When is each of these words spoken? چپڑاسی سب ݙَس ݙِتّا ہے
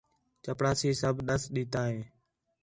چپڑاسی 0.43 0.89
سب 1.01 1.15
ݙَس 1.27 1.43
ݙِتّا 1.53 1.83
ہے 1.93 1.99